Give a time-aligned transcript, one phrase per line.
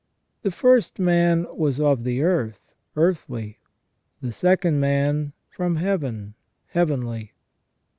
[0.41, 3.59] The first man was of the earth, earthly:
[4.19, 6.33] the second man from heaven,
[6.69, 7.33] heavenly.